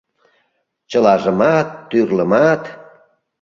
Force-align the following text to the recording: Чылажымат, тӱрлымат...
Чылажымат, 0.89 1.69
тӱрлымат... 1.89 2.63